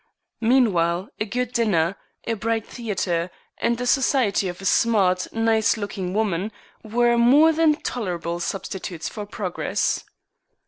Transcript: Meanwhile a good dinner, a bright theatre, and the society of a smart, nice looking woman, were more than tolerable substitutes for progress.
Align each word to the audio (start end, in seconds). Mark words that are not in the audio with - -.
Meanwhile 0.41 1.09
a 1.19 1.25
good 1.25 1.51
dinner, 1.53 1.95
a 2.25 2.33
bright 2.33 2.65
theatre, 2.65 3.29
and 3.59 3.77
the 3.77 3.85
society 3.85 4.47
of 4.47 4.59
a 4.59 4.65
smart, 4.65 5.27
nice 5.31 5.77
looking 5.77 6.11
woman, 6.15 6.51
were 6.81 7.19
more 7.19 7.53
than 7.53 7.75
tolerable 7.75 8.39
substitutes 8.39 9.07
for 9.07 9.27
progress. 9.27 10.03